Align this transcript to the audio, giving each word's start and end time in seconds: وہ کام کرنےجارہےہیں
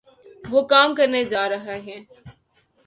وہ 0.51 0.61
کام 0.71 0.89
کرنےجارہےہیں 0.97 2.01